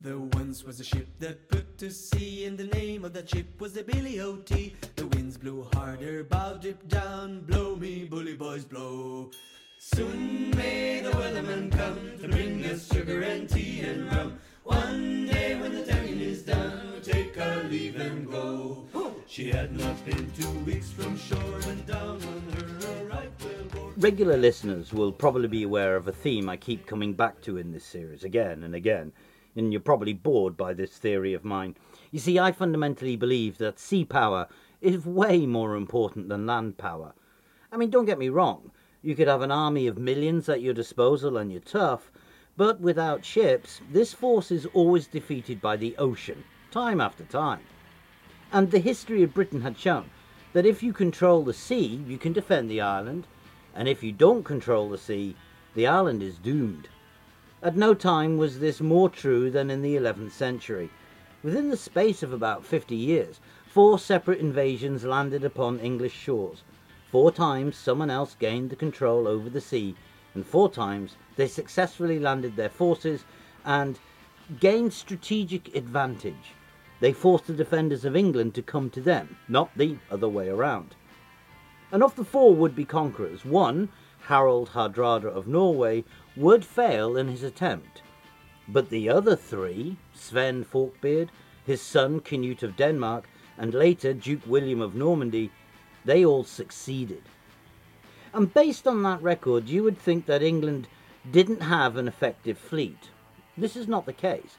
[0.00, 3.60] There once was a ship that put to sea, and the name of that ship
[3.60, 4.76] was the Billy O.T.
[4.94, 9.32] The winds blew harder, bow dip down, blow me, bully boys, blow.
[9.80, 14.38] Soon may the Wellerman come to bring us sugar and tea and rum.
[14.62, 18.86] One day when the tonguing is done, we'll take our leave and go.
[19.26, 22.68] She had not been two weeks from shore, and down on her.
[23.98, 27.72] Regular listeners will probably be aware of a theme I keep coming back to in
[27.72, 29.10] this series again and again,
[29.58, 31.76] and you're probably bored by this theory of mine.
[32.10, 34.48] You see, I fundamentally believe that sea power
[34.80, 37.12] is way more important than land power.
[37.72, 38.70] I mean, don't get me wrong,
[39.02, 42.10] you could have an army of millions at your disposal and you're tough,
[42.56, 47.60] but without ships, this force is always defeated by the ocean, time after time.
[48.52, 50.10] And the history of Britain had shown
[50.52, 53.26] that if you control the sea, you can defend the island,
[53.74, 55.36] and if you don't control the sea,
[55.74, 56.88] the island is doomed.
[57.60, 60.90] At no time was this more true than in the 11th century.
[61.42, 66.62] Within the space of about 50 years, four separate invasions landed upon English shores.
[67.10, 69.96] Four times someone else gained the control over the sea,
[70.34, 73.24] and four times they successfully landed their forces
[73.64, 73.98] and
[74.60, 76.54] gained strategic advantage.
[77.00, 80.94] They forced the defenders of England to come to them, not the other way around.
[81.90, 83.88] And of the four would be conquerors, one,
[84.28, 86.04] Harald Hardrada of Norway,
[86.38, 88.02] would fail in his attempt.
[88.68, 91.30] But the other three, Sven Forkbeard,
[91.66, 95.50] his son Canute of Denmark, and later Duke William of Normandy,
[96.04, 97.22] they all succeeded.
[98.32, 100.86] And based on that record, you would think that England
[101.28, 103.10] didn't have an effective fleet.
[103.56, 104.56] This is not the case.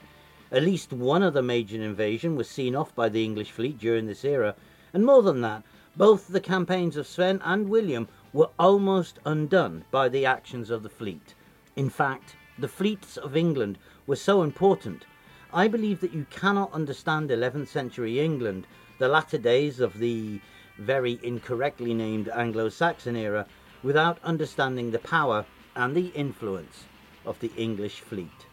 [0.52, 4.26] At least one other major invasion was seen off by the English fleet during this
[4.26, 4.56] era,
[4.94, 5.64] and more than that,
[5.96, 10.90] both the campaigns of Sven and William were almost undone by the actions of the
[10.90, 11.36] fleet.
[11.80, 15.06] In fact, the fleets of England were so important.
[15.54, 20.42] I believe that you cannot understand 11th century England, the latter days of the
[20.78, 23.48] very incorrectly named Anglo Saxon era,
[23.82, 26.84] without understanding the power and the influence
[27.26, 28.46] of the English fleet.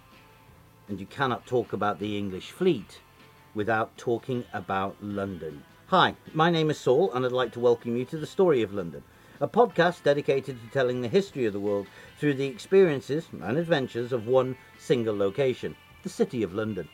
[0.87, 3.01] And you cannot talk about the English fleet
[3.57, 5.65] without talking about London.
[5.89, 8.73] Hi, my name is Saul, and I'd like to welcome you to the Story of
[8.73, 9.03] London,
[9.41, 11.87] a podcast dedicated to telling the history of the world
[12.19, 16.89] through the experiences and adventures of one single location, the City of London.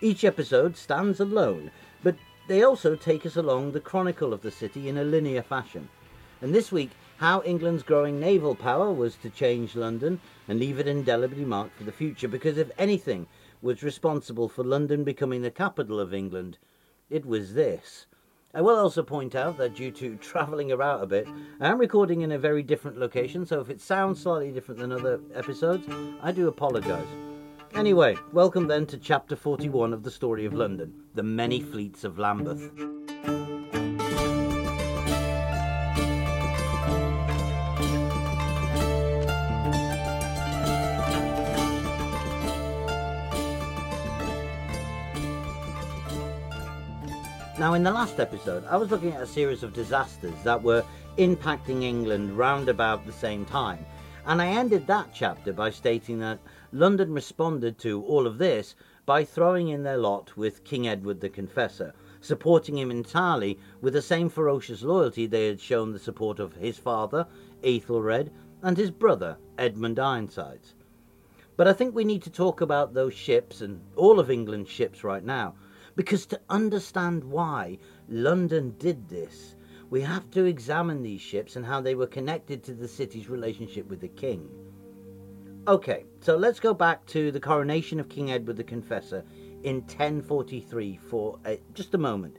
[0.00, 1.70] Each episode stands alone,
[2.02, 2.16] but
[2.48, 5.88] they also take us along the chronicle of the city in a linear fashion.
[6.40, 10.88] And this week, how England's growing naval power was to change London and leave it
[10.88, 13.26] indelibly marked for the future, because if anything
[13.60, 16.58] was responsible for London becoming the capital of England,
[17.10, 18.06] it was this.
[18.54, 21.26] I will also point out that due to travelling about a bit,
[21.58, 24.92] I am recording in a very different location, so if it sounds slightly different than
[24.92, 25.86] other episodes,
[26.20, 27.08] I do apologise.
[27.72, 32.18] Anyway, welcome then to chapter 41 of the story of London, the many fleets of
[32.18, 32.70] Lambeth.
[47.62, 50.84] Now, in the last episode, I was looking at a series of disasters that were
[51.16, 53.86] impacting England round about the same time,
[54.26, 56.40] and I ended that chapter by stating that
[56.72, 58.74] London responded to all of this
[59.06, 64.02] by throwing in their lot with King Edward the Confessor, supporting him entirely with the
[64.02, 67.28] same ferocious loyalty they had shown the support of his father,
[67.62, 70.74] Ethelred, and his brother, Edmund Ironsides.
[71.56, 75.04] But I think we need to talk about those ships and all of England's ships
[75.04, 75.54] right now,
[75.96, 79.56] because to understand why London did this,
[79.90, 83.88] we have to examine these ships and how they were connected to the city's relationship
[83.88, 84.48] with the king.
[85.68, 89.22] Okay, so let's go back to the coronation of King Edward the Confessor
[89.62, 92.38] in 1043 for uh, just a moment,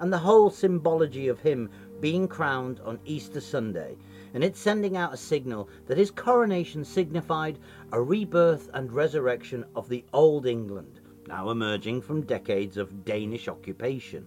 [0.00, 1.70] and the whole symbology of him
[2.00, 3.96] being crowned on Easter Sunday,
[4.34, 7.58] and it sending out a signal that his coronation signified
[7.92, 14.26] a rebirth and resurrection of the old England, now emerging from decades of Danish occupation.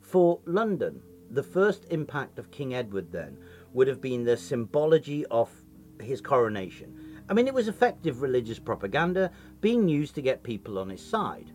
[0.00, 3.38] For London, the first impact of King Edward then
[3.72, 5.50] would have been the symbology of
[6.00, 7.22] his coronation.
[7.28, 11.50] I mean, it was effective religious propaganda being used to get people on his side.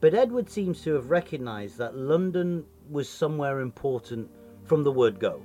[0.00, 4.30] But Edward seems to have recognised that London was somewhere important
[4.64, 5.42] from the word go.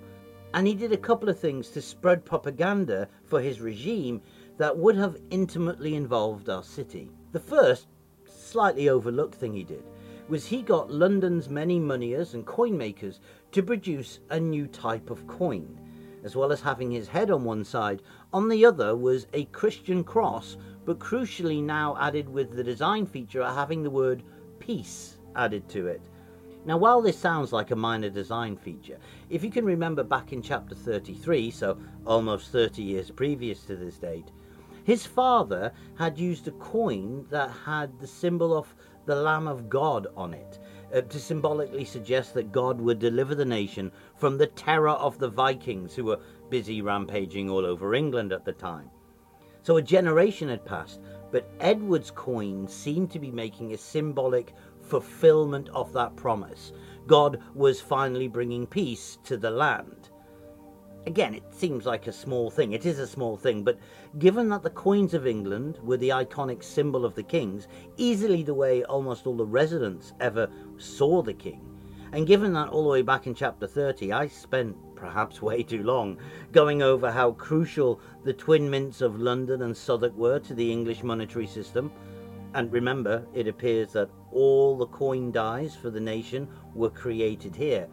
[0.54, 4.22] And he did a couple of things to spread propaganda for his regime
[4.58, 7.10] that would have intimately involved our city.
[7.32, 7.88] The first,
[8.26, 9.84] slightly overlooked thing he did
[10.28, 13.20] was he got London's many moneyers and coin makers
[13.52, 15.78] to produce a new type of coin.
[16.24, 18.02] as well as having his head on one side.
[18.34, 23.42] On the other was a Christian cross, but crucially now added with the design feature
[23.42, 24.24] of having the word
[24.60, 26.02] peace added to it.
[26.64, 29.00] Now, while this sounds like a minor design feature,
[29.32, 33.98] if you can remember back in chapter 33, so almost 30 years previous to this
[33.98, 34.32] date,
[34.84, 38.74] his father had used a coin that had the symbol of
[39.06, 40.60] the Lamb of God on it
[40.94, 45.30] uh, to symbolically suggest that God would deliver the nation from the terror of the
[45.30, 46.20] Vikings who were
[46.50, 48.90] busy rampaging all over England at the time.
[49.64, 51.00] So a generation had passed,
[51.32, 56.74] but Edward's coin seemed to be making a symbolic fulfillment of that promise.
[57.08, 60.11] God was finally bringing peace to the land.
[61.08, 62.74] Again, it seems like a small thing.
[62.74, 63.80] It is a small thing, but
[64.20, 67.68] given that the coins of England were the iconic symbol of the kings,
[67.98, 71.60] easily the way almost all the residents ever saw the king,
[72.12, 75.82] and given that all the way back in chapter 30, I spent perhaps way too
[75.82, 76.18] long
[76.52, 81.02] going over how crucial the twin mints of London and Southwark were to the English
[81.02, 81.92] monetary system.
[82.54, 87.88] And remember, it appears that all the coin dies for the nation were created here.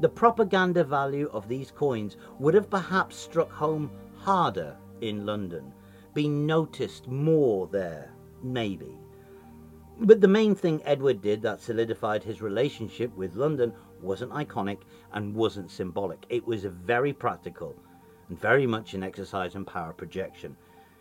[0.00, 5.72] The propaganda value of these coins would have perhaps struck home harder in London,
[6.14, 8.96] been noticed more there, maybe.
[9.98, 14.78] But the main thing Edward did that solidified his relationship with London wasn't iconic
[15.12, 16.24] and wasn't symbolic.
[16.28, 17.74] It was very practical
[18.28, 20.56] and very much an exercise in power projection.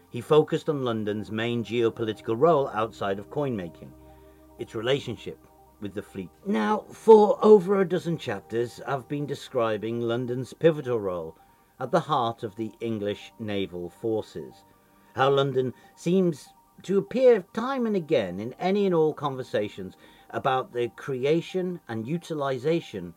[0.10, 3.94] He focused on London's main geopolitical role outside of coin making,
[4.58, 5.38] its relationship
[5.80, 6.30] with the fleet.
[6.46, 11.38] Now, for over a dozen chapters, I've been describing London's pivotal role
[11.80, 14.64] at the heart of the English naval forces.
[15.16, 16.50] How London seems
[16.84, 19.96] to appear time and again in any and all conversations
[20.30, 23.14] about the creation and utilization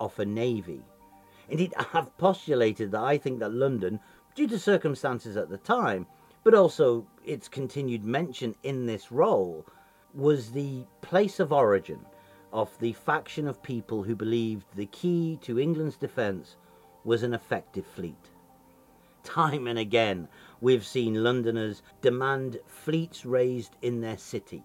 [0.00, 0.82] of a navy.
[1.48, 4.00] Indeed, I have postulated that I think that London,
[4.34, 6.06] due to circumstances at the time,
[6.44, 9.66] but also its continued mention in this role,
[10.14, 12.04] was the place of origin
[12.52, 16.56] of the faction of people who believed the key to England's defence
[17.04, 18.30] was an effective fleet.
[19.24, 20.28] Time and again,
[20.60, 24.64] we've seen Londoners demand fleets raised in their city.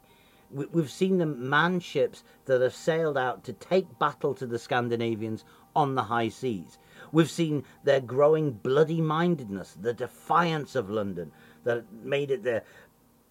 [0.50, 5.44] We've seen them man ships that have sailed out to take battle to the Scandinavians
[5.76, 6.78] on the high seas.
[7.12, 11.32] We've seen their growing bloody mindedness, the defiance of London
[11.64, 12.64] that made it their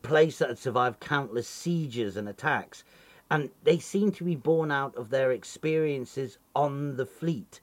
[0.06, 2.84] place that had survived countless sieges and attacks.
[3.30, 7.60] And they seem to be born out of their experiences on the fleet.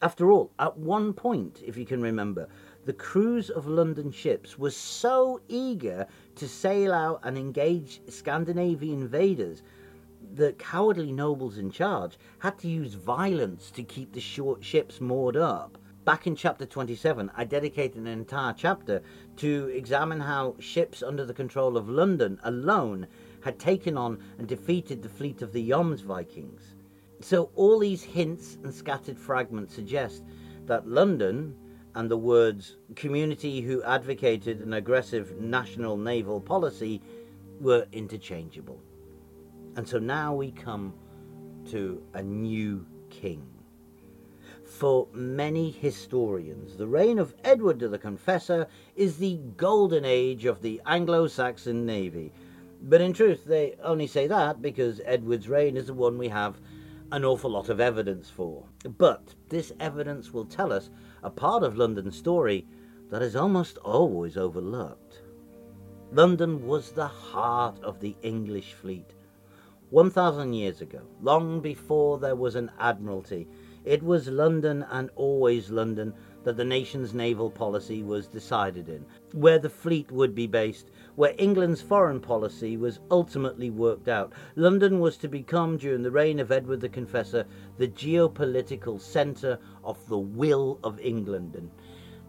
[0.00, 2.48] After all, at one point, if you can remember,
[2.84, 6.06] the crews of London ships were so eager
[6.36, 9.62] to sail out and engage Scandinavian invaders
[10.34, 15.36] the cowardly nobles in charge had to use violence to keep the short ships moored
[15.36, 15.76] up.
[16.04, 19.02] Back in chapter 27, I dedicated an entire chapter
[19.36, 23.06] to examine how ships under the control of London alone
[23.42, 26.74] had taken on and defeated the fleet of the Jomsvikings.
[27.20, 30.24] So, all these hints and scattered fragments suggest
[30.66, 31.54] that London
[31.94, 37.00] and the words community who advocated an aggressive national naval policy
[37.60, 38.80] were interchangeable.
[39.76, 40.94] And so now we come
[41.66, 43.51] to a new king.
[44.78, 48.66] For many historians, the reign of Edward the Confessor
[48.96, 52.32] is the golden age of the Anglo Saxon navy.
[52.82, 56.58] But in truth, they only say that because Edward's reign is the one we have
[57.12, 58.64] an awful lot of evidence for.
[58.98, 60.90] But this evidence will tell us
[61.22, 62.66] a part of London's story
[63.10, 65.20] that is almost always overlooked.
[66.12, 69.14] London was the heart of the English fleet.
[69.90, 73.46] 1,000 years ago, long before there was an admiralty,
[73.84, 79.58] it was London and always London that the nation's naval policy was decided in, where
[79.58, 84.32] the fleet would be based, where England's foreign policy was ultimately worked out.
[84.56, 87.46] London was to become, during the reign of Edward the Confessor,
[87.78, 91.54] the geopolitical centre of the will of England.
[91.56, 91.70] And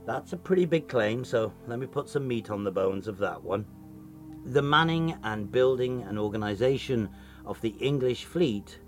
[0.06, 3.18] that's a pretty big claim, so let me put some meat on the bones of
[3.20, 3.66] that one.
[4.46, 7.10] The manning and building and organisation
[7.46, 8.80] of the English fleet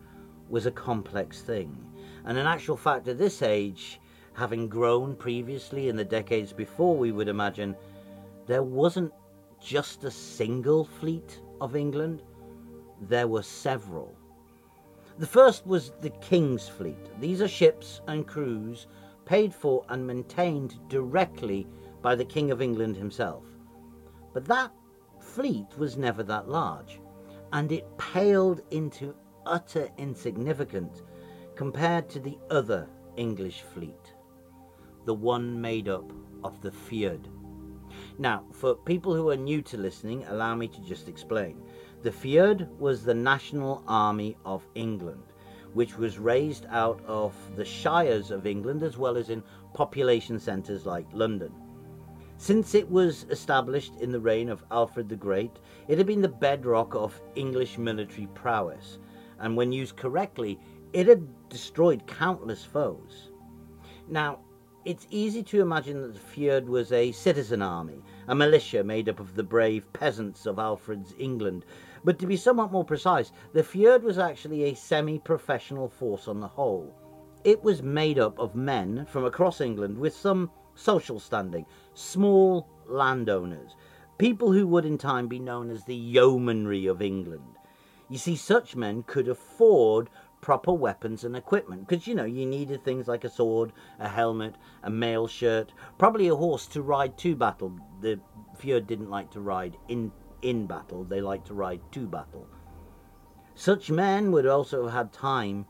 [0.49, 1.84] was a complex thing.
[2.25, 3.99] And in actual fact, at this age,
[4.33, 7.75] having grown previously in the decades before, we would imagine,
[8.47, 9.13] there wasn't
[9.59, 12.23] just a single fleet of England,
[13.01, 14.15] there were several.
[15.17, 17.19] The first was the King's Fleet.
[17.19, 18.87] These are ships and crews
[19.25, 21.67] paid for and maintained directly
[22.01, 23.43] by the King of England himself.
[24.33, 24.71] But that
[25.19, 26.99] fleet was never that large,
[27.53, 29.15] and it paled into
[29.45, 31.01] utter insignificance
[31.55, 34.13] compared to the other English fleet.
[35.05, 36.11] the one made up
[36.43, 37.27] of the Fyrd.
[38.17, 41.61] Now, for people who are new to listening, allow me to just explain.
[42.01, 45.23] The Fyrd was the national army of England,
[45.73, 49.43] which was raised out of the shires of England as well as in
[49.73, 51.53] population centres like London.
[52.37, 56.27] Since it was established in the reign of Alfred the Great, it had been the
[56.27, 58.99] bedrock of English military prowess,
[59.39, 60.59] and when used correctly,
[60.95, 63.29] it had destroyed countless foes.
[64.07, 64.39] Now,
[64.85, 69.19] it's easy to imagine that the Fyrd was a citizen army, a militia made up
[69.19, 71.65] of the brave peasants of Alfred's England.
[72.05, 76.39] But to be somewhat more precise, the Fyrd was actually a semi professional force on
[76.39, 76.95] the whole.
[77.43, 83.75] It was made up of men from across England with some social standing, small landowners,
[84.17, 87.57] people who would in time be known as the yeomanry of England.
[88.07, 90.11] You see, such men could afford
[90.45, 94.53] proper weapons and equipment because you know you needed things like a sword, a helmet,
[94.83, 97.75] a mail shirt, probably a horse to ride to battle.
[97.99, 98.19] The
[98.55, 100.11] Fyrd didn't like to ride in
[100.43, 102.47] in battle; they liked to ride to battle.
[103.55, 105.65] Such men would also have had time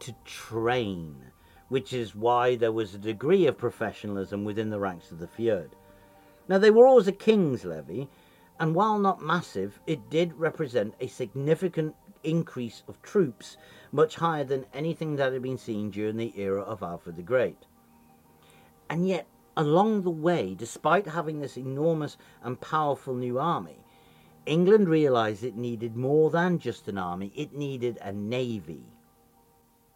[0.00, 1.30] to train,
[1.68, 5.70] which is why there was a degree of professionalism within the ranks of the Fyrd.
[6.48, 8.08] Now they were always a king's levy,
[8.58, 11.94] and while not massive, it did represent a significant
[12.28, 13.56] increase of troops
[13.92, 17.66] much higher than anything that had been seen during the era of Alfred the Great.
[18.90, 23.78] And yet, along the way, despite having this enormous and powerful new army,
[24.44, 28.84] England realized it needed more than just an army, it needed a navy.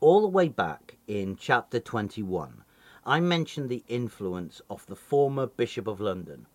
[0.00, 2.64] All the way back in chapter 21,
[3.04, 6.46] I mentioned the influence of the former Bishop of London,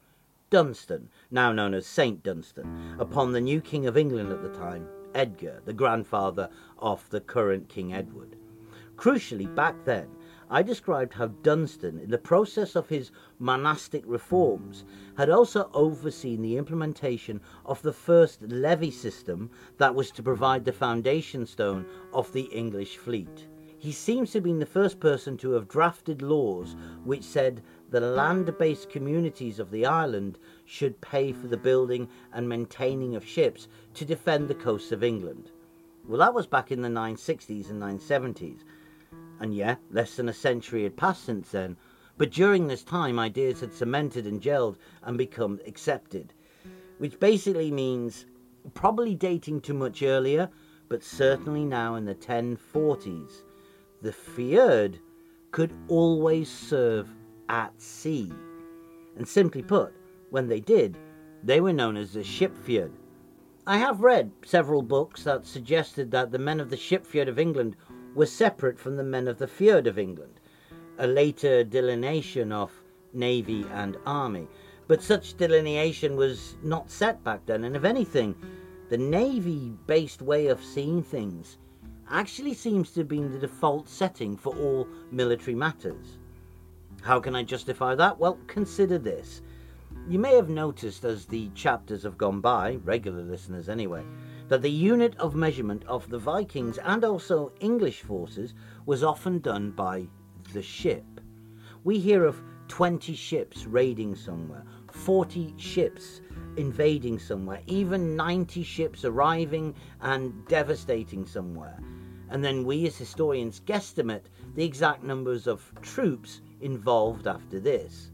[0.49, 4.87] Dunstan, now known as Saint Dunstan, upon the new King of England at the time,
[5.15, 8.35] Edgar, the grandfather of the current King Edward.
[8.97, 10.07] Crucially, back then,
[10.49, 14.85] I described how Dunstan, in the process of his monastic reforms,
[15.17, 20.71] had also overseen the implementation of the first levy system that was to provide the
[20.71, 23.47] foundation stone of the English fleet.
[23.77, 27.61] He seems to have been the first person to have drafted laws which said
[27.95, 33.25] the land based communities of the island should pay for the building and maintaining of
[33.25, 35.49] ships to defend the coasts of England.
[36.05, 38.65] Well, that was back in the 960s and 970s.
[39.39, 41.77] And yeah, less than a century had passed since then,
[42.17, 46.33] but during this time ideas had cemented and gelled and become accepted.
[46.97, 48.25] Which basically means
[48.73, 50.49] probably dating to much earlier,
[50.89, 53.43] but certainly now in the 1040s
[54.01, 54.99] the Fyrd
[55.51, 57.07] could always serve
[57.49, 58.31] at sea.
[59.17, 59.93] And simply put,
[60.29, 60.97] when they did,
[61.43, 62.91] they were known as the Shipfyrd.
[63.67, 67.75] I have read several books that suggested that the men of the Shipfyrd of England
[68.13, 70.39] were separate from the men of the Fyrd of England,
[70.97, 72.71] a later delineation of
[73.13, 74.47] navy and army.
[74.87, 78.35] But such delineation was not set back then, and if anything,
[78.89, 81.57] the navy based way of seeing things
[82.09, 86.19] actually seems to have been the default setting for all military matters.
[87.05, 88.17] How can I justify that?
[88.17, 89.43] Well, consider this.
[90.09, 94.03] You may have noticed as the chapters have gone by, regular listeners anyway,
[94.47, 98.55] that the unit of measurement of the Vikings and also English forces
[98.87, 100.07] was often done by
[100.51, 101.05] the ship.
[101.83, 106.21] We hear of 20 ships raiding somewhere, 40 ships
[106.57, 111.77] invading somewhere, even 90 ships arriving and devastating somewhere
[112.29, 118.11] and then we as historians guesstimate the exact numbers of troops involved after this.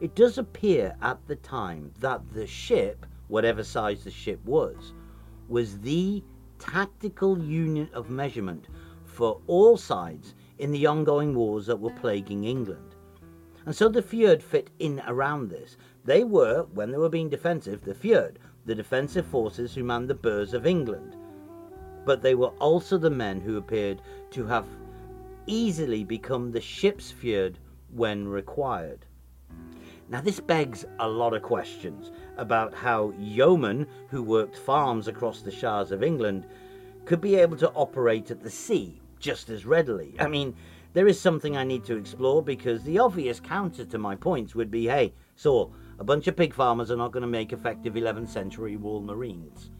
[0.00, 4.92] It does appear at the time that the ship, whatever size the ship was,
[5.48, 6.22] was the
[6.58, 8.68] tactical unit of measurement
[9.04, 12.94] for all sides in the ongoing wars that were plaguing England.
[13.66, 15.76] And so the Fyrd fit in around this.
[16.04, 18.36] They were, when they were being defensive, the Fyrd,
[18.66, 21.16] the defensive forces who manned the burhs of England
[22.04, 24.66] but they were also the men who appeared to have
[25.46, 27.56] easily become the ship's fyrd
[27.92, 29.06] when required.
[30.08, 35.50] Now, this begs a lot of questions about how yeomen who worked farms across the
[35.50, 36.46] shires of England
[37.04, 40.14] could be able to operate at the sea just as readily.
[40.18, 40.54] I mean,
[40.92, 44.70] there is something I need to explore because the obvious counter to my points would
[44.70, 48.28] be hey, so a bunch of pig farmers are not going to make effective 11th
[48.28, 49.70] century Royal Marines.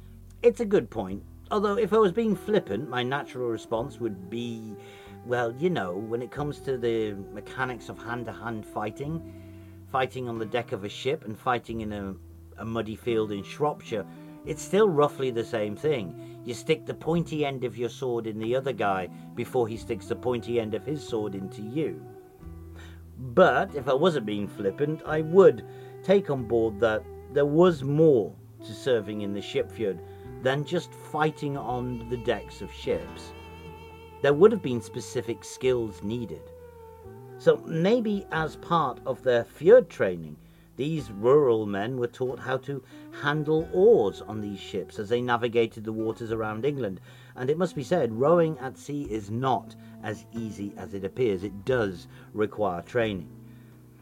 [0.42, 4.74] It's a good point, Although, if I was being flippant, my natural response would be,
[5.24, 9.34] well, you know, when it comes to the mechanics of hand to hand fighting,
[9.90, 12.14] fighting on the deck of a ship and fighting in a,
[12.58, 14.04] a muddy field in Shropshire,
[14.44, 16.40] it's still roughly the same thing.
[16.44, 20.06] You stick the pointy end of your sword in the other guy before he sticks
[20.06, 22.04] the pointy end of his sword into you.
[23.16, 25.64] But if I wasn't being flippant, I would
[26.02, 30.00] take on board that there was more to serving in the shipfyrd
[30.42, 33.32] than just fighting on the decks of ships.
[34.22, 36.42] There would have been specific skills needed.
[37.38, 40.36] So maybe as part of their fyrd training,
[40.76, 42.82] these rural men were taught how to
[43.20, 47.00] handle oars on these ships as they navigated the waters around England.
[47.34, 49.74] And it must be said, rowing at sea is not
[50.04, 51.42] as easy as it appears.
[51.42, 53.28] It does require training.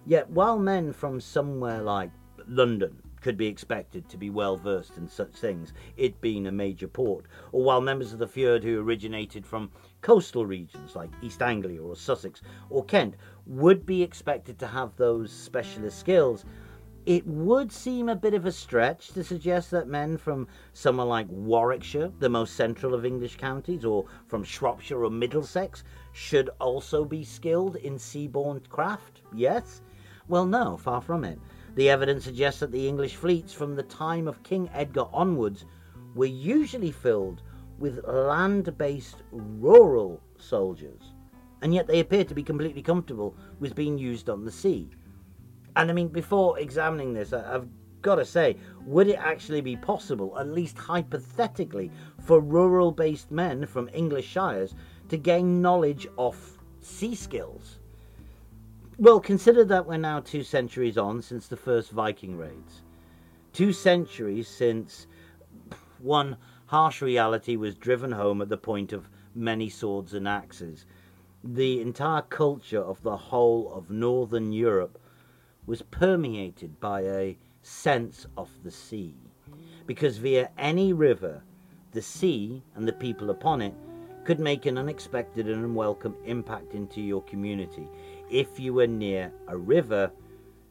[0.06, 2.10] Yet, while men from somewhere like
[2.46, 6.88] London could be expected to be well versed in such things, it being a major
[6.88, 9.70] port, or while members of the fyrd who originated from
[10.02, 13.14] coastal regions like East Anglia or Sussex or Kent
[13.46, 16.44] would be expected to have those specialist skills,
[17.06, 21.26] it would seem a bit of a stretch to suggest that men from somewhere like
[21.28, 27.24] Warwickshire, the most central of English counties, or from Shropshire or Middlesex, should also be
[27.24, 29.22] skilled in seaborne craft.
[29.34, 29.80] Yes?
[30.28, 31.38] Well, no, far from it.
[31.74, 35.64] The evidence suggests that the English fleets from the time of King Edgar onwards
[36.14, 37.42] were usually filled
[37.80, 41.02] with land based rural soldiers,
[41.62, 44.88] and yet they appear to be completely comfortable with being used on the sea.
[45.74, 47.66] And I mean, before examining this, I've
[48.02, 51.90] got to say, would it actually be possible, at least hypothetically,
[52.22, 54.74] for rural based men from English shires
[55.08, 56.36] to gain knowledge of
[56.80, 57.78] sea skills?
[58.98, 62.82] Well, consider that we're now two centuries on since the first Viking raids.
[63.52, 65.06] Two centuries since
[65.98, 66.36] one
[66.70, 70.84] harsh reality was driven home at the point of many swords and axes.
[71.42, 74.96] The entire culture of the whole of Northern Europe
[75.66, 79.16] was permeated by a sense of the sea.
[79.84, 81.42] Because via any river,
[81.90, 83.74] the sea and the people upon it
[84.22, 87.88] could make an unexpected and unwelcome impact into your community
[88.30, 90.12] if you were near a river,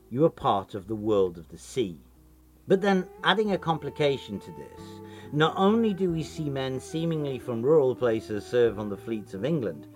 [0.09, 1.97] you were part of the world of the sea.
[2.69, 4.81] But then, adding a complication to this,
[5.31, 9.45] not only do we see men seemingly from rural places serve on the fleets of
[9.45, 9.87] England,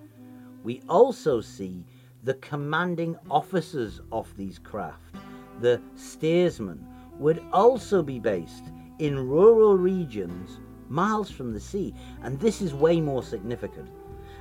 [0.63, 1.83] we also see
[2.23, 5.15] the commanding officers of these craft,
[5.59, 6.85] the steersmen,
[7.17, 8.65] would also be based
[8.99, 13.89] in rural regions miles from the sea, and this is way more significant.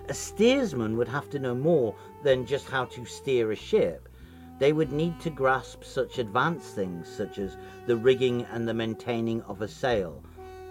[0.08, 4.08] A steersman would have to know more than just how to steer a ship.
[4.58, 9.42] They would need to grasp such advanced things such as the rigging and the maintaining
[9.42, 10.22] of a sail,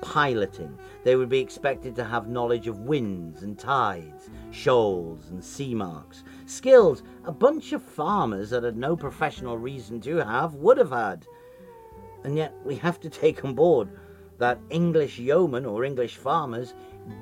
[0.02, 0.78] piloting.
[1.04, 6.24] They would be expected to have knowledge of winds and tides, shoals and sea marks.
[6.46, 11.26] Skills a bunch of farmers that had no professional reason to have would have had.
[12.24, 13.90] And yet we have to take on board
[14.38, 16.74] that English yeomen or English farmers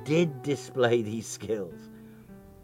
[0.04, 1.90] did display these skills.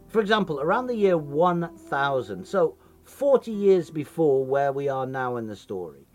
[0.07, 5.47] For example, around the year 1000, so 40 years before where we are now in
[5.47, 6.07] the story,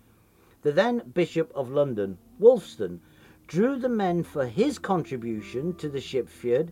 [0.62, 3.01] the then Bishop of London, Wulfstan,
[3.53, 6.71] drew the men for his contribution to the shipfyrd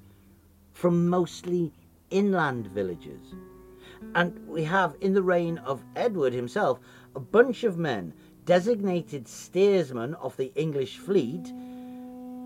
[0.73, 1.71] from mostly
[2.09, 3.35] inland villages.
[4.15, 6.81] And we have, in the reign of Edward himself,
[7.15, 8.15] a bunch of men
[8.47, 11.53] designated steersmen of the English fleet,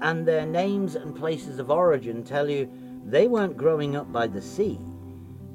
[0.03, 2.69] and their names and places of origin tell you
[3.05, 4.81] they weren't growing up by the sea.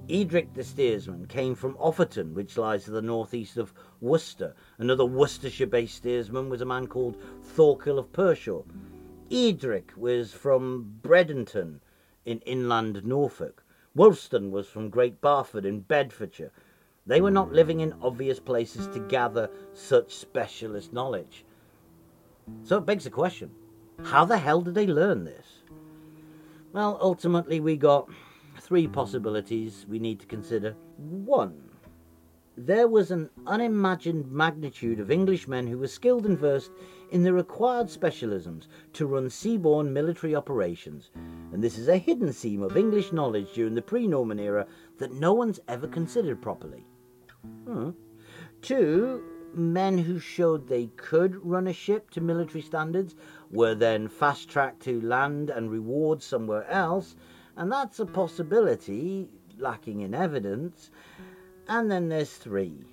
[0.10, 4.56] Edric the steersman came from Offerton, which lies to the northeast of Worcester.
[4.78, 7.18] Another Worcestershire based steersman was a man called
[7.56, 8.66] Thorkill of Pershore.
[9.32, 11.80] Edric was from Bredenton
[12.26, 13.64] in inland Norfolk.
[13.96, 16.52] Wulfstan was from Great Barford in Bedfordshire.
[17.06, 21.46] They were not living in obvious places to gather such specialist knowledge.
[22.64, 23.52] So it begs the question
[24.04, 25.48] how the hell did they learn this?
[26.72, 28.10] Well, ultimately, we got
[28.60, 30.76] three possibilities we need to consider.
[30.98, 31.69] One,
[32.66, 36.72] there was an unimagined magnitude of Englishmen who were skilled and versed
[37.10, 41.10] in the required specialisms to run seaborne military operations,
[41.54, 44.68] and this is a hidden seam of English knowledge during the pre Norman era
[44.98, 46.86] that no one's ever considered properly.
[47.66, 47.92] Hmm.
[48.62, 53.16] Two, men who showed they could run a ship to military standards
[53.50, 57.16] were then fast tracked to land and reward somewhere else,
[57.56, 60.92] and that's a possibility, lacking in evidence.
[61.70, 62.84] And then there's three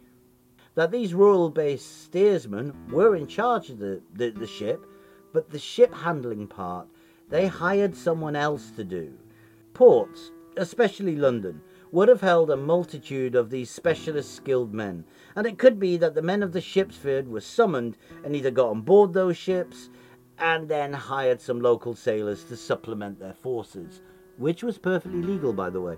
[0.74, 4.84] that these rural based steersmen were in charge of the, the, the ship,
[5.32, 6.86] but the ship handling part
[7.30, 9.14] they hired someone else to do.
[9.72, 15.58] Ports, especially London, would have held a multitude of these specialist skilled men, and it
[15.58, 19.14] could be that the men of the shipsfyrd were summoned and either got on board
[19.14, 19.88] those ships
[20.38, 24.02] and then hired some local sailors to supplement their forces,
[24.36, 25.96] which was perfectly legal, by the way.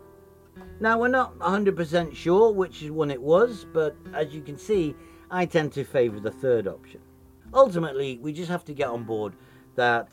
[0.80, 4.94] Now, we're not 100% sure which one it was, but as you can see,
[5.30, 7.00] I tend to favour the third option.
[7.52, 9.34] Ultimately, we just have to get on board
[9.74, 10.08] that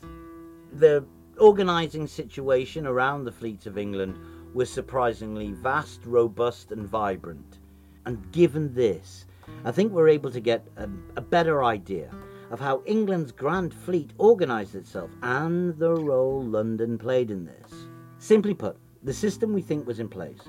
[0.72, 1.04] the
[1.38, 4.18] organising situation around the fleets of England
[4.54, 7.58] was surprisingly vast, robust, and vibrant.
[8.06, 9.26] And given this,
[9.64, 12.10] I think we're able to get a, a better idea
[12.50, 17.72] of how England's Grand Fleet organised itself and the role London played in this.
[18.18, 20.40] Simply put, the system we think was in place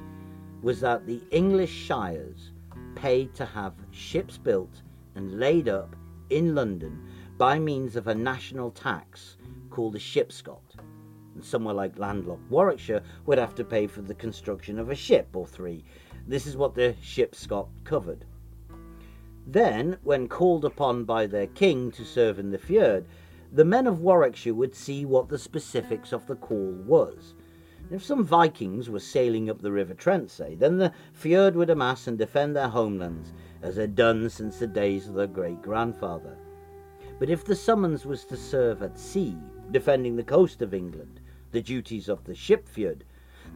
[0.63, 2.53] was that the English shires
[2.95, 4.81] paid to have ships built
[5.13, 5.95] and laid up
[6.31, 9.37] in London by means of a national tax
[9.69, 10.73] called a shipscot.
[11.35, 15.27] And somewhere like landlocked Warwickshire would have to pay for the construction of a ship
[15.35, 15.85] or three.
[16.25, 18.25] This is what the shipscot covered.
[19.45, 23.05] Then, when called upon by their king to serve in the fyrd,
[23.53, 27.35] the men of Warwickshire would see what the specifics of the call was.
[27.89, 32.05] If some Vikings were sailing up the River Trent, say, then the fyrd would amass
[32.05, 36.37] and defend their homelands, as had done since the days of their great grandfather.
[37.17, 39.37] But if the summons was to serve at sea,
[39.71, 41.21] defending the coast of England,
[41.51, 43.03] the duties of the ship fyrd,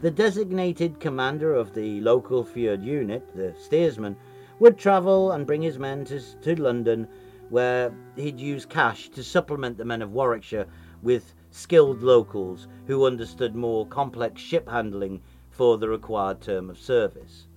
[0.02, 4.16] the designated commander of the local fyrd unit, the steersman,
[4.60, 7.06] would travel and bring his men to, to London,
[7.50, 10.68] where he'd use cash to supplement the men of Warwickshire
[11.04, 17.48] with skilled locals who understood more complex ship handling for the required term of service.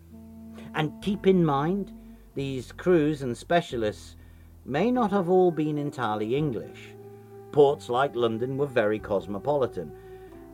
[0.74, 1.92] And keep in mind,
[2.34, 4.16] these crews and specialists
[4.64, 6.90] may not have all been entirely English.
[7.52, 9.92] Ports like London were very cosmopolitan,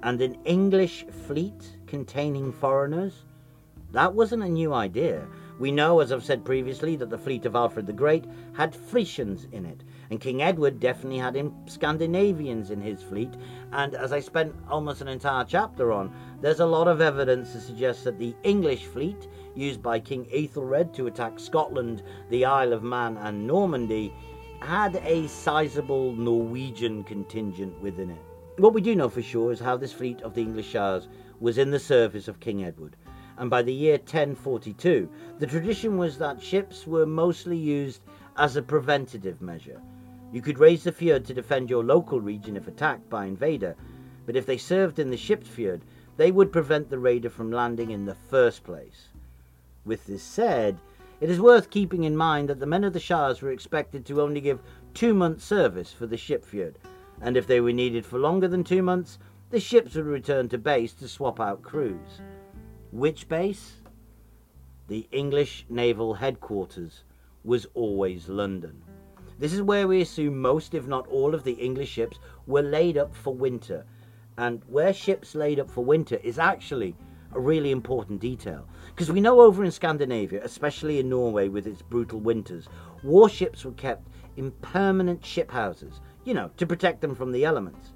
[0.02, 3.24] and an English fleet containing foreigners?
[3.92, 5.26] That wasn't a new idea.
[5.58, 9.46] We know, as I've said previously, that the fleet of Alfred the Great had Frisians
[9.52, 13.30] in it, and King Edward definitely had Scandinavians in his fleet.
[13.72, 17.60] And as I spent almost an entire chapter on, there's a lot of evidence to
[17.60, 22.82] suggest that the English fleet, used by King Ethelred to attack Scotland, the Isle of
[22.82, 24.12] Man, and Normandy,
[24.60, 28.20] had a sizable Norwegian contingent within it.
[28.56, 31.56] What we do know for sure is how this fleet of the English Shires was
[31.56, 32.96] in the service of King Edward
[33.40, 38.02] and by the year 1042, the tradition was that ships were mostly used
[38.36, 39.80] as a preventative measure.
[40.32, 43.74] You could raise the fyrd to defend your local region if attacked by invader,
[44.26, 45.80] but if they served in the ship's fyrd,
[46.16, 49.08] they would prevent the raider from landing in the first place.
[49.84, 50.78] With this said,
[51.20, 54.22] it is worth keeping in mind that the men of the Shires were expected to
[54.22, 54.60] only give
[54.94, 56.76] two months' service for the ship fyrd,
[57.20, 59.18] and if they were needed for longer than two months,
[59.50, 62.20] the ships would return to base to swap out crews.
[62.92, 63.82] Which base?
[64.86, 67.02] The English naval headquarters
[67.42, 68.82] was always London.
[69.40, 72.98] This is where we assume most, if not all, of the English ships were laid
[72.98, 73.86] up for winter.
[74.36, 76.94] And where ships laid up for winter is actually
[77.32, 78.68] a really important detail.
[78.88, 82.68] Because we know over in Scandinavia, especially in Norway with its brutal winters,
[83.02, 87.92] warships were kept in permanent ship houses, you know, to protect them from the elements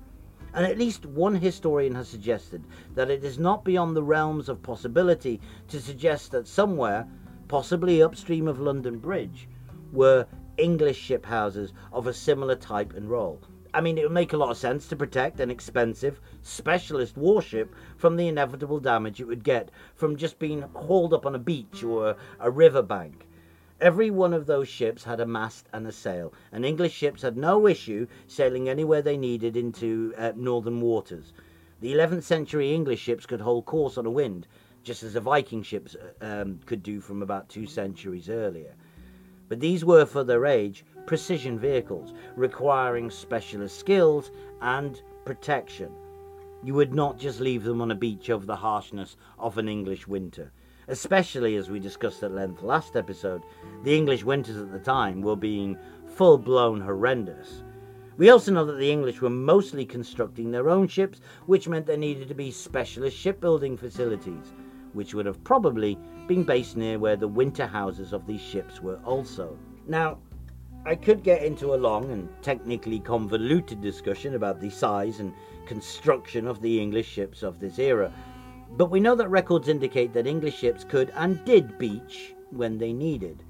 [0.55, 4.63] and at least one historian has suggested that it is not beyond the realms of
[4.63, 7.07] possibility to suggest that somewhere,
[7.49, 9.49] possibly upstream of London Bridge,
[9.93, 13.41] were English ship houses of a similar type and role.
[13.75, 17.75] I mean, it would make a lot of sense to protect an expensive, specialist warship
[17.97, 21.83] from the inevitable damage it would get from just being hauled up on a beach
[21.83, 23.27] or a river bank.
[23.81, 27.37] Every one of those ships had a mast and a sail, and English ships had
[27.37, 31.33] no issue sailing anywhere they needed into uh, northern waters.
[31.81, 34.47] The 11th century English ships could hold course on a wind,
[34.85, 38.77] just as the Viking ships uh, um, could do from about two centuries earlier.
[39.49, 44.31] But these were, for their age, precision vehicles, requiring specialist skills
[44.61, 45.91] and protection.
[46.63, 50.07] You would not just leave them on a beach over the harshness of an English
[50.09, 50.53] winter
[50.89, 53.43] especially as we discussed at length last episode,
[53.85, 57.65] the English winters at the time were being full blown horrendous.
[58.17, 61.97] We also know that the English were mostly constructing their own ships, which meant there
[61.97, 64.53] needed to be specialist shipbuilding facilities,
[64.93, 68.99] which would have probably been based near where the winter houses of these ships were
[69.05, 69.59] also.
[69.87, 70.19] Now,
[70.87, 75.33] I could get into a long and technically convoluted discussion about the size and
[75.67, 78.13] construction of the English ships of this era,
[78.77, 82.93] but we know that records indicate that English ships could and did beach when they
[82.93, 83.43] needed,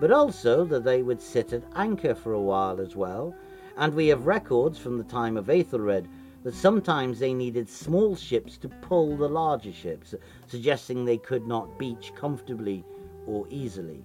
[0.00, 3.34] but also that they would sit at anchor for a while as well,
[3.76, 6.08] and we have records from the time of Ethelred
[6.44, 10.14] that sometimes they needed small ships to pull the larger ships,
[10.46, 12.84] suggesting they could not beach comfortably
[13.26, 14.04] or easily.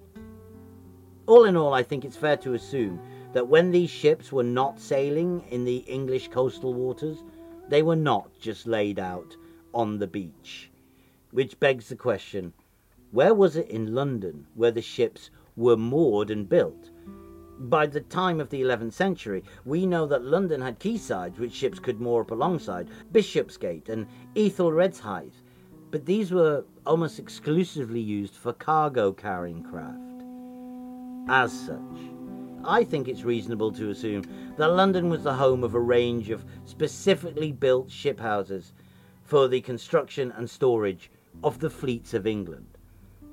[1.26, 2.98] All in all, I think it's fair to assume
[3.34, 7.22] that when these ships were not sailing in the English coastal waters,
[7.68, 9.36] they were not just laid out
[9.72, 10.70] on the beach.
[11.30, 12.52] which begs the question
[13.12, 16.90] where was it in London where the ships were moored and built?
[17.60, 21.78] By the time of the 11th century, we know that London had quaysides which ships
[21.78, 25.42] could moor up alongside, Billingsgate and Etheldredshythe,
[25.90, 30.22] but these were almost exclusively used for cargo carrying craft.
[31.28, 32.00] As such,
[32.64, 34.24] I think it's reasonable to assume
[34.56, 38.72] that London was the home of a range of specifically built ship houses
[39.22, 41.10] for the construction and storage
[41.44, 42.78] of the fleets of England.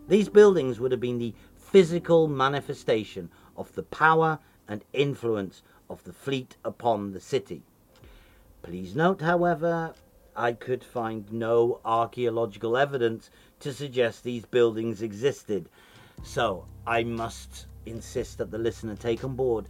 [0.10, 6.14] These buildings would have been the physical manifestation of the power and influence of the
[6.14, 7.64] fleet upon the city.
[8.62, 9.94] Please note, however,
[10.36, 13.30] I could find no archaeological evidence
[13.62, 15.70] to suggest these buildings existed,
[16.24, 19.68] so I must insist that the listener take on board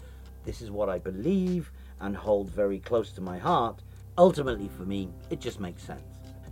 [0.47, 3.83] this is what I believe and hold very close to my heart.
[4.17, 6.01] Ultimately, for me, it just makes sense.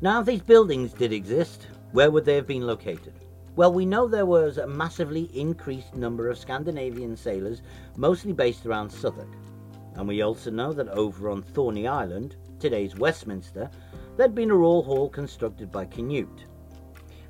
[0.02, 3.14] Now, if these buildings did exist, where would they have been located?
[3.56, 7.62] Well, we know there was a massively increased number of Scandinavian sailors,
[7.96, 9.34] mostly based around Southwark.
[9.96, 13.70] And we also know that over on Thorney Island, today's Westminster,
[14.18, 16.48] there'd been a royal hall constructed by Canute.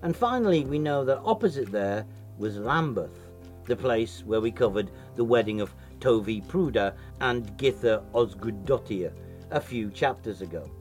[0.01, 2.07] And finally, we know that opposite there
[2.39, 3.27] was Lambeth,
[3.65, 9.13] the place where we covered the wedding of Tovi Pruda and Githa Osgudottir
[9.51, 10.71] a few chapters ago.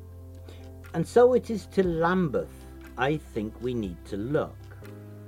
[0.94, 2.64] And so it is to Lambeth
[2.96, 4.56] I think we need to look.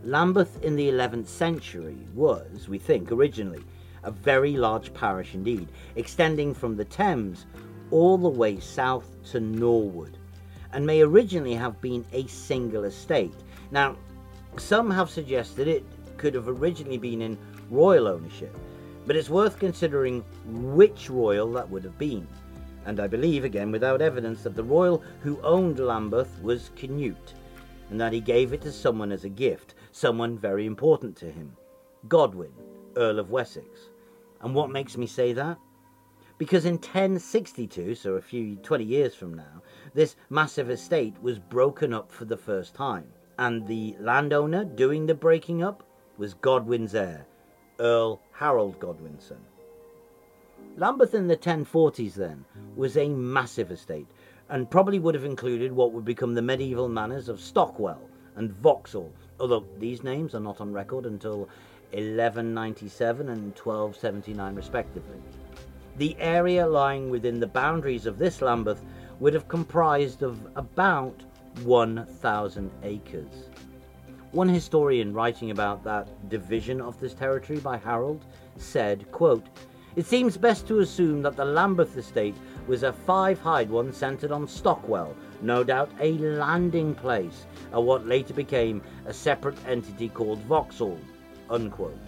[0.06, 3.64] Lambeth in the 11th century was, we think, originally
[4.04, 5.66] a very large parish indeed,
[5.96, 7.44] extending from the Thames
[7.90, 10.16] all the way south to Norwood,
[10.72, 13.34] and may originally have been a single estate.
[13.72, 13.96] Now,
[14.56, 15.84] some have suggested it
[16.18, 17.36] could have originally been in
[17.68, 18.56] royal ownership,
[19.06, 22.28] but it's worth considering which royal that would have been.
[22.84, 27.34] And I believe, again without evidence, that the royal who owned Lambeth was Canute,
[27.90, 31.56] and that he gave it to someone as a gift, someone very important to him
[32.06, 32.52] Godwin,
[32.96, 33.88] Earl of Wessex.
[34.42, 35.58] And what makes me say that?
[36.36, 39.62] Because in 1062, so a few 20 years from now,
[39.94, 43.06] this massive estate was broken up for the first time,
[43.38, 45.82] and the landowner doing the breaking up
[46.18, 47.26] was Godwin's heir,
[47.80, 49.40] Earl Harold Godwinson.
[50.76, 52.44] Lambeth in the 1040s, then,
[52.76, 54.08] was a massive estate,
[54.50, 58.05] and probably would have included what would become the medieval manors of Stockwell
[58.36, 61.48] and Vauxhall, although these names are not on record until
[61.92, 65.18] 1197 and 1279 respectively.
[65.96, 68.82] The area lying within the boundaries of this Lambeth
[69.18, 71.22] would have comprised of about
[71.64, 73.48] 1,000 acres.
[74.32, 78.26] One historian writing about that division of this territory by Harold
[78.58, 79.46] said, quote,
[79.94, 84.46] It seems best to assume that the Lambeth estate was a five-hide one centred on
[84.46, 87.46] Stockwell, no doubt a landing place
[87.76, 90.98] at what later became a separate entity called Vauxhall.
[91.50, 91.98] Unquote.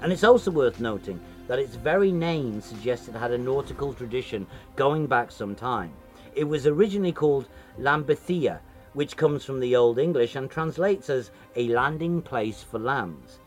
[0.00, 4.46] And it's also worth noting that its very name suggests it had a nautical tradition
[4.76, 5.92] going back some time.
[6.36, 8.60] It was originally called Lambehitha,
[8.92, 13.40] which comes from the Old English and translates as a landing place for lambs.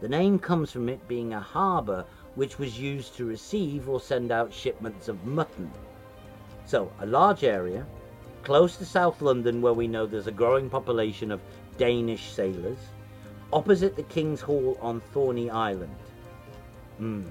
[0.00, 2.04] The name comes from it being a harbour
[2.36, 5.72] which was used to receive or send out shipments of mutton.
[6.66, 7.84] So, a large area,
[8.44, 11.40] close to South London, where we know there's a growing population of
[11.78, 12.78] Danish sailors,
[13.52, 15.96] opposite the King's Hall on Thorney Island.
[16.98, 17.24] Hmm.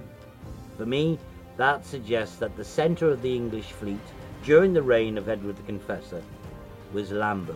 [0.75, 1.19] For me,
[1.57, 4.01] that suggests that the centre of the English fleet
[4.43, 6.23] during the reign of Edward the Confessor
[6.91, 7.55] was Lambeth.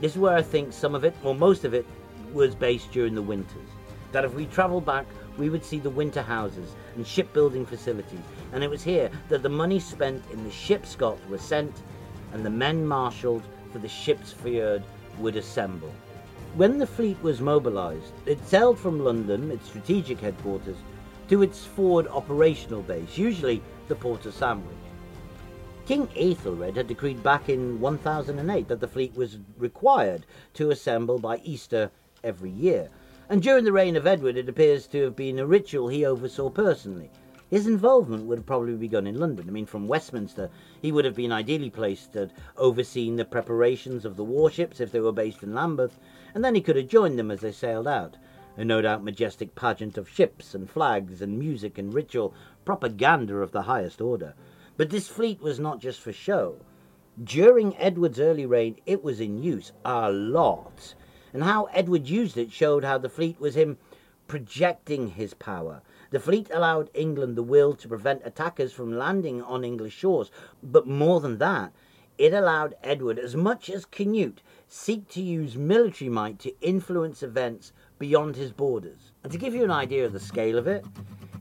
[0.00, 1.86] This is where I think some of it, or most of it,
[2.32, 3.68] was based during the winters.
[4.12, 5.06] That if we travel back,
[5.38, 8.20] we would see the winter houses and shipbuilding facilities,
[8.52, 11.72] and it was here that the money spent in the shipscot was sent
[12.32, 14.82] and the men marshalled for the ship's fyrd
[15.18, 15.92] would assemble.
[16.54, 20.78] When the fleet was mobilised, it sailed from London, its strategic headquarters,
[21.28, 24.74] to its forward operational base, usually the port of Sandwich.
[25.86, 31.38] King Ethelred had decreed back in 1008 that the fleet was required to assemble by
[31.44, 31.90] Easter
[32.22, 32.90] every year,
[33.28, 36.50] and during the reign of Edward it appears to have been a ritual he oversaw
[36.50, 37.10] personally.
[37.50, 39.46] His involvement would have probably begun in London.
[39.48, 44.16] I mean, from Westminster, he would have been ideally placed at overseeing the preparations of
[44.16, 45.98] the warships if they were based in Lambeth,
[46.34, 48.16] and then he could have joined them as they sailed out.
[48.56, 53.52] A no doubt majestic pageant of ships and flags and music and ritual propaganda of
[53.52, 54.34] the highest order.
[54.76, 56.56] But this fleet was not just for show.
[57.22, 60.94] During Edward's early reign, it was in use a lot.
[61.32, 63.78] And how Edward used it showed how the fleet was him
[64.26, 69.64] projecting his power the fleet allowed England the will to prevent attackers from landing on
[69.64, 70.30] English shores,
[70.62, 71.72] but more than that,
[72.16, 77.72] it allowed Edward, as much as Canute, seek to use military might to influence events
[77.98, 79.12] beyond his borders.
[79.22, 80.84] And to give you an idea of the scale of it,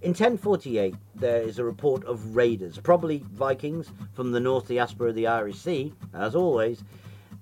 [0.02, 5.16] in 1048 there is a report of raiders, probably Vikings from the north diaspora of
[5.16, 6.84] the Irish Sea, as always,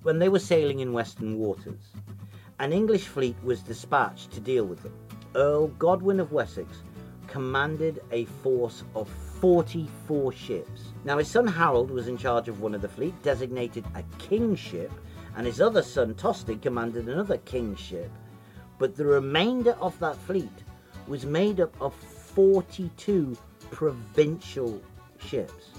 [0.03, 1.91] when they were sailing in western waters.
[2.59, 4.93] An English fleet was dispatched to deal with them.
[5.35, 6.77] Earl Godwin of Wessex
[7.35, 9.09] commanded a force of
[9.41, 10.93] 44 ships.
[11.03, 14.89] Now, his son Harold was in charge of one of the fleet, designated a kingship,
[15.35, 18.09] and his other son Tostig commanded another kingship.
[18.79, 20.63] But the remainder of that fleet
[21.07, 23.37] was made up of 42
[23.69, 24.81] provincial
[25.19, 25.71] ships.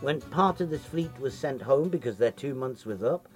[0.00, 3.28] When part of this fleet was sent home because their two months was up,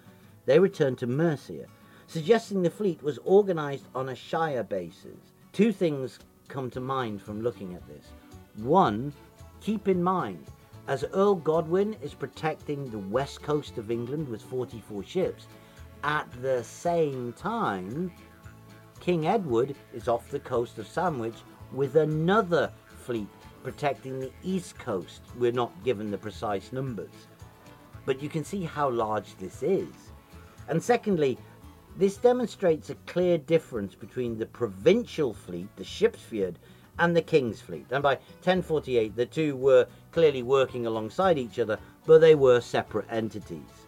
[0.45, 1.67] they returned to Mercia,
[2.09, 5.21] suggesting the fleet was organised on a shire basis.
[5.53, 6.19] Two things
[6.49, 8.07] come to mind from looking at this.
[8.57, 9.13] One,
[9.61, 10.45] keep in mind,
[10.89, 15.47] as Earl Godwin is protecting the west coast of England with 44 ships,
[16.03, 18.11] at the same time,
[19.01, 21.37] King Edward is off the coast of Sandwich
[21.73, 22.73] with another
[23.05, 23.29] fleet
[23.63, 25.21] protecting the east coast.
[25.39, 27.11] We're not given the precise numbers,
[28.07, 29.89] but you can see how large this is.
[30.69, 31.39] And secondly,
[31.97, 36.57] this demonstrates a clear difference between the provincial fleet, the Shipsfyrd,
[36.99, 37.87] and the King's fleet.
[37.91, 43.07] And by 1048, the two were clearly working alongside each other, but they were separate
[43.11, 43.87] entities.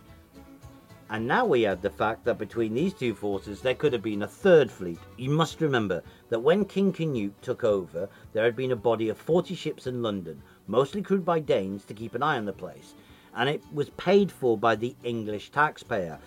[1.12, 4.22] And now we add the fact that between these two forces there could have been
[4.22, 5.00] a third fleet.
[5.16, 9.18] You must remember that when King Canute took over, there had been a body of
[9.18, 12.94] 40 ships in London, mostly crewed by Danes to keep an eye on the place,
[13.34, 16.20] and it was paid for by the English taxpayer.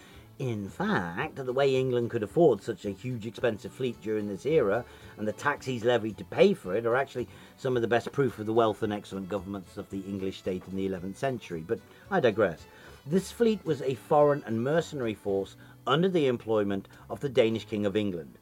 [0.45, 4.83] In fact, the way England could afford such a huge expensive fleet during this era
[5.17, 8.37] and the taxes levied to pay for it are actually some of the best proof
[8.37, 11.63] of the wealth and excellent governments of the English state in the 11th century.
[11.65, 11.79] But
[12.11, 12.65] I digress.
[13.07, 15.55] This fleet was a foreign and mercenary force
[15.87, 18.37] under the employment of the Danish King of England.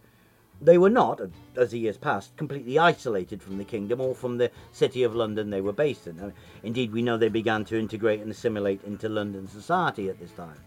[0.60, 1.22] They were not,
[1.56, 5.52] as the years passed, completely isolated from the kingdom or from the city of London
[5.52, 6.34] they were based in.
[6.64, 10.58] Indeed, we know they began to integrate and assimilate into London society at this time.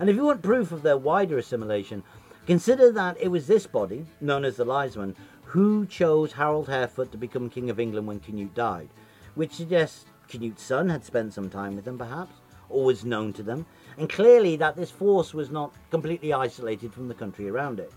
[0.00, 2.02] And if you want proof of their wider assimilation,
[2.46, 7.18] consider that it was this body, known as the Lithsmen, who chose Harold Harefoot to
[7.18, 8.88] become King of England when Canute died,
[9.36, 12.34] which suggests Canute's son had spent some time with them, perhaps,
[12.68, 17.06] or was known to them, and clearly that this force was not completely isolated from
[17.06, 17.92] the country around it.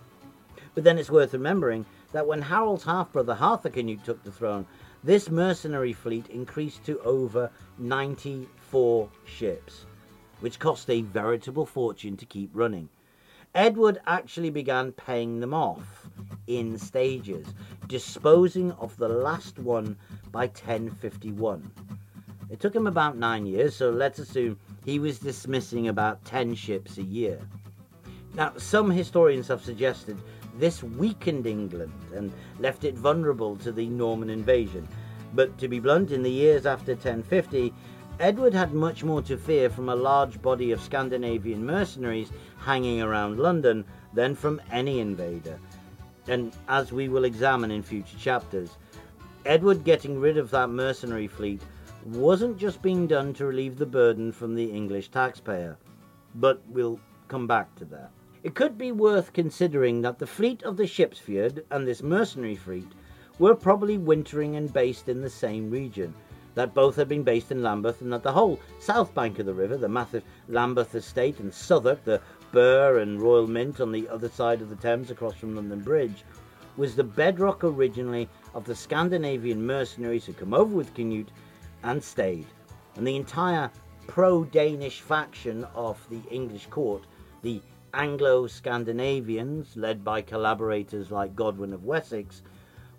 [0.75, 4.67] But then it's worth remembering that when Harold's half brother Harthacnut took the throne,
[5.03, 9.85] this mercenary fleet increased to over 94 ships
[10.39, 12.89] which cost a veritable fortune to keep running.
[13.55, 16.07] Edward actually began paying them off
[16.47, 17.47] in stages,
[17.87, 19.97] disposing of the last one
[20.31, 21.71] by 1051.
[22.49, 26.97] It took him about nine years, so let's assume he was dismissing about 10 ships
[26.97, 27.39] a year.
[28.35, 30.17] Now, some historians have suggested
[30.57, 34.87] this weakened England and left it vulnerable to the Norman invasion.
[35.33, 37.73] But to be blunt, in the years after 1050,
[38.19, 43.37] Edward had much more to fear from a large body of Scandinavian mercenaries hanging around
[43.37, 45.59] London than from any invader.
[46.27, 48.71] And as we will examine in future chapters,
[49.45, 51.61] Edward getting rid of that mercenary fleet
[52.05, 55.77] wasn't just being done to relieve the burden from the English taxpayer,
[56.33, 58.09] but we'll come back to that.
[58.41, 62.91] It could be worth considering that the fleet of the Shipsfyrd and this mercenary fleet
[63.37, 66.15] were probably wintering and based in the same region,
[66.57, 69.53] that both had been based in Lambeth and that the whole south bank of the
[69.53, 72.19] river, the massive Lambeth estate and Southwark, the
[72.51, 76.23] Burr and Royal Mint on the other side of the Thames across from London Bridge,
[76.75, 81.29] was the bedrock originally of the Scandinavian mercenaries who come over with Canute
[81.83, 82.47] and stayed.
[82.95, 83.69] And the entire
[84.07, 87.03] pro Danish faction of the English court,
[87.43, 87.61] the
[87.93, 92.41] Anglo Scandinavians, led by collaborators like Godwin of Wessex,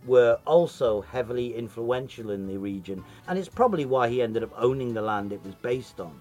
[0.08, 4.94] were also heavily influential in the region, and it's probably why he ended up owning
[4.94, 6.18] the land it was based on.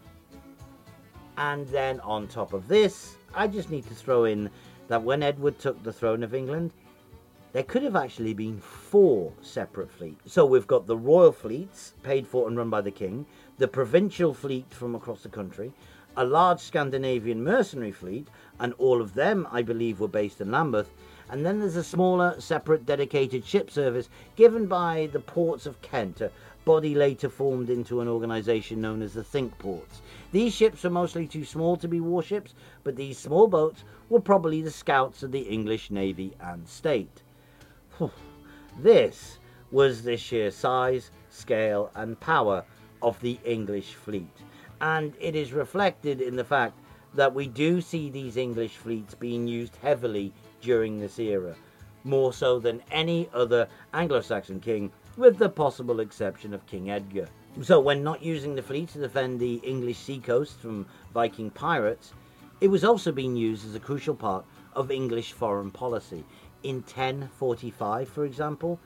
[1.38, 4.50] And then on top of this, I just need to throw in
[4.88, 6.72] that when Edward took the throne of England,
[7.54, 10.34] there could have actually been four separate fleets.
[10.34, 13.26] So we've got the royal fleets, paid for and run by the king,
[13.58, 15.72] the provincial fleet from across the country,
[16.18, 18.28] a large Scandinavian mercenary fleet,
[18.60, 20.90] and all of them, I believe, were based in Lambeth,
[21.30, 26.22] and then there's a smaller, separate, dedicated ship service given by the Ports of Kent,
[26.22, 26.32] a
[26.66, 30.02] body later formed into an organisation known as the Cinque Ports.
[30.32, 32.54] These ships were mostly too small to be warships,
[32.84, 37.24] but these small boats were probably the scouts of the English Navy and State.
[38.80, 39.40] This
[39.72, 42.64] was the sheer size, scale, and power
[43.02, 44.32] of the English fleet.
[44.80, 46.78] And it is reflected in the fact
[47.16, 51.56] that we do see these English fleets being used heavily during this era,
[52.04, 57.28] more so than any other Anglo Saxon king, with the possible exception of King Edgar.
[57.64, 62.14] So, when not using the fleet to defend the English seacoast from Viking pirates,
[62.62, 66.24] it was also being used as a crucial part of English foreign policy.
[66.64, 68.80] In 1045, for example,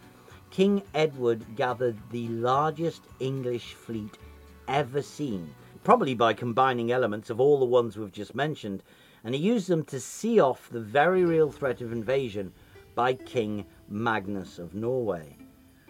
[0.52, 4.18] King Edward gathered the largest English fleet
[4.68, 5.54] ever seen,
[5.84, 8.84] probably by combining elements of all the ones we've just mentioned,
[9.24, 12.52] and he used them to see off the very real threat of invasion
[12.96, 15.38] by King Magnus of Norway.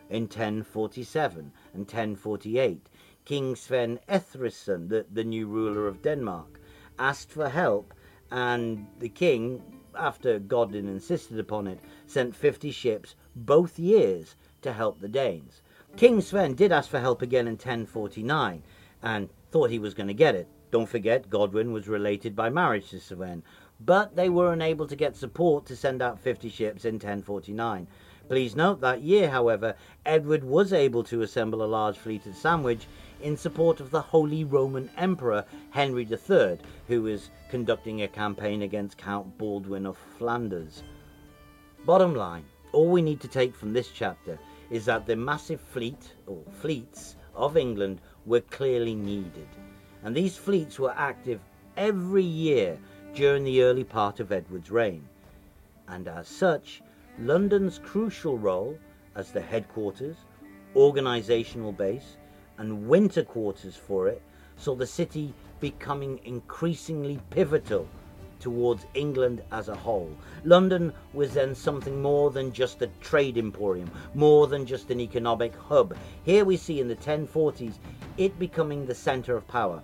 [0.10, 2.88] In 1047 and 1048,
[3.24, 6.60] King Sven Estridsson, the, the new ruler of Denmark,
[7.00, 7.94] asked for help,
[8.30, 9.62] and the king,
[9.96, 15.62] after Godwin insisted upon it, sent 50 ships both years to help the Danes.
[15.98, 18.64] King Sven did ask for help again in 1049
[19.02, 20.48] and thought he was going to get it.
[20.72, 23.44] Don't forget, Godwin was related by marriage to Sven,
[23.80, 27.88] but they were unable to get support to send out 50 ships in 1049.
[28.30, 32.88] Please note that year, however, Edward was able to assemble a large fleet at Sandwich
[33.22, 36.58] in support of the Holy Roman Emperor Henry III,
[36.88, 40.84] who was conducting a campaign against Count Baldwin of Flanders.
[41.86, 46.14] Bottom line, all we need to take from this chapter is that the massive fleet,
[46.28, 49.48] or fleets, of England were clearly needed,
[50.04, 51.40] and these fleets were active
[51.78, 52.78] every year
[53.14, 55.08] during the early part of Edward's reign,
[55.88, 56.82] and as such,
[57.20, 58.78] London's crucial role
[59.16, 60.16] as the headquarters,
[60.76, 62.18] organisational base,
[62.58, 64.22] and winter quarters for it
[64.58, 67.88] saw the city becoming increasingly pivotal
[68.40, 70.12] towards England as a whole.
[70.44, 75.56] London was then something more than just a trade emporium, more than just an economic
[75.56, 75.96] hub.
[76.24, 77.76] Here we see in the 1040s
[78.18, 79.82] it becoming the centre of power.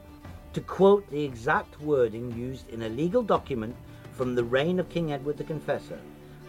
[0.54, 3.76] To quote the exact wording used in a legal document
[4.12, 6.00] from the reign of King Edward the Confessor,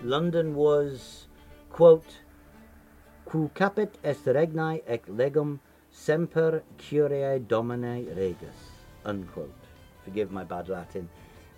[0.03, 1.27] London was,
[1.71, 2.21] quote,
[3.25, 5.59] Quo capit est regni ec legum
[5.91, 8.71] semper curiae domine regus,
[9.05, 9.53] unquote.
[10.05, 11.09] Forgive my bad Latin.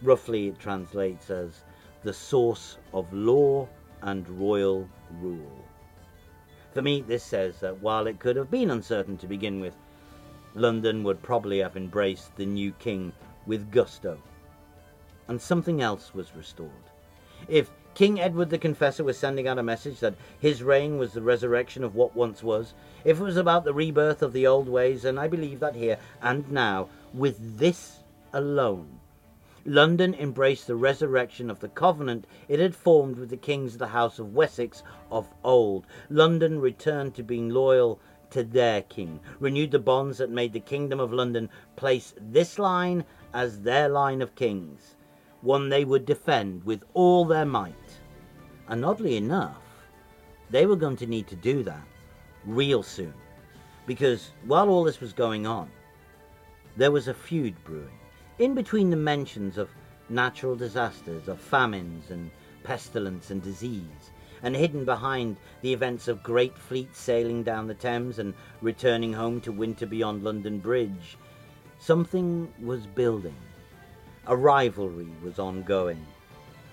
[0.03, 1.63] Roughly it translates as
[2.03, 3.69] the source of law
[4.03, 4.89] and royal
[5.21, 5.65] rule.
[6.73, 9.75] For me, this says that while it could have been uncertain to begin with,
[10.55, 13.13] London would probably have embraced the new king
[13.47, 14.19] with gusto.
[15.29, 16.71] And something else was restored.
[17.49, 21.23] If King Edward the Confessor was sending out a message that his reign was the
[21.23, 22.75] resurrection of what once was,
[23.05, 25.99] if it was about the rebirth of the old ways, and I believe that here
[26.23, 28.01] and now, with this
[28.33, 29.01] alone,
[29.67, 33.89] London embraced the resurrection of the covenant it had formed with the kings of the
[33.89, 35.87] House of Wessex of old.
[36.09, 38.01] London returned to being loyal
[38.31, 43.05] to their king, renewed the bonds that made the Kingdom of London place this line
[43.33, 44.97] as their line of kings
[45.43, 47.75] one they would defend with all their might.
[48.69, 49.63] And oddly enough,
[50.51, 51.87] they were going to need to do that
[52.45, 53.15] real soon.
[53.87, 55.71] Because while all this was going on,
[56.77, 57.99] there was a feud brewing.
[58.39, 59.71] In between the mentions of
[60.09, 62.31] natural disasters, of famines and
[62.63, 64.11] pestilence and disease,
[64.43, 69.41] and hidden behind the events of great fleets sailing down the Thames and returning home
[69.43, 71.17] to winter beyond London Bridge,
[71.79, 73.37] something was building
[74.27, 76.07] a rivalry was ongoing,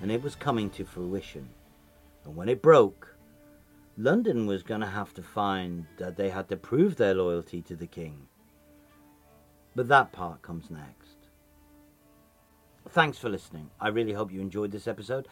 [0.02, 1.50] and it was coming to fruition.
[2.24, 3.16] And when it broke,
[3.98, 7.76] London was going to have to find that they had to prove their loyalty to
[7.76, 8.28] the king.
[9.76, 11.16] But that part comes next.
[12.90, 13.72] Thanks for listening.
[13.82, 15.28] I really hope you enjoyed this episode.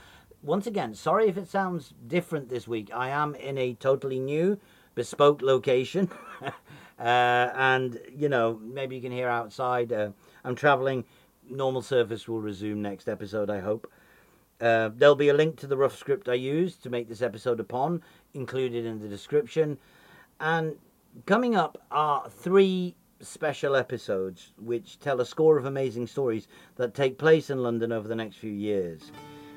[0.45, 2.91] Once again, sorry if it sounds different this week.
[2.93, 4.59] I am in a totally new,
[4.93, 6.07] bespoke location.
[6.43, 6.51] uh,
[6.99, 9.91] and, you know, maybe you can hear outside.
[9.91, 10.11] Uh,
[10.43, 11.03] I'm traveling
[11.49, 13.91] normal service will resume next episode, I hope.
[14.61, 17.59] Uh, there'll be a link to the rough script I used to make this episode
[17.59, 18.03] upon,
[18.35, 19.79] included in the description.
[20.39, 20.75] And
[21.25, 27.17] coming up are three special episodes which tell a score of amazing stories that take
[27.17, 29.11] place in London over the next few years.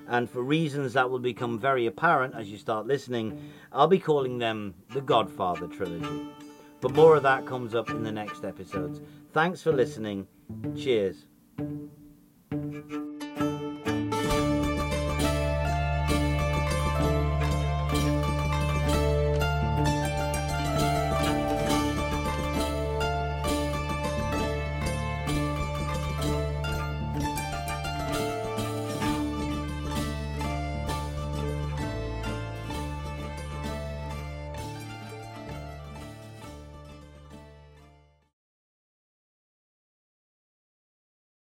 [0.08, 4.38] And for reasons that will become very apparent as you start listening, I'll be calling
[4.38, 6.28] them the Godfather Trilogy.
[6.80, 9.00] But more of that comes up in the next episodes.
[9.32, 10.26] Thanks for listening.
[10.76, 11.26] Cheers.